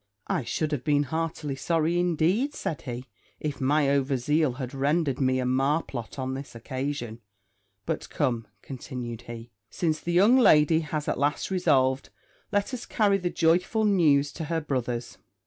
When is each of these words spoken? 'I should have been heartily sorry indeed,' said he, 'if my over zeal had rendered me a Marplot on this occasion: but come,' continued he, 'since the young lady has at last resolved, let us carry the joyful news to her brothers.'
'I 0.25 0.45
should 0.45 0.71
have 0.71 0.83
been 0.83 1.03
heartily 1.03 1.55
sorry 1.55 1.99
indeed,' 1.99 2.55
said 2.55 2.81
he, 2.81 3.05
'if 3.39 3.61
my 3.61 3.87
over 3.87 4.17
zeal 4.17 4.53
had 4.53 4.73
rendered 4.73 5.21
me 5.21 5.39
a 5.39 5.45
Marplot 5.45 6.17
on 6.17 6.33
this 6.33 6.55
occasion: 6.55 7.21
but 7.85 8.09
come,' 8.09 8.47
continued 8.63 9.21
he, 9.27 9.51
'since 9.69 9.99
the 9.99 10.11
young 10.11 10.37
lady 10.39 10.79
has 10.79 11.07
at 11.07 11.19
last 11.19 11.51
resolved, 11.51 12.09
let 12.51 12.73
us 12.73 12.87
carry 12.87 13.19
the 13.19 13.29
joyful 13.29 13.85
news 13.85 14.31
to 14.31 14.45
her 14.45 14.59
brothers.' 14.59 15.19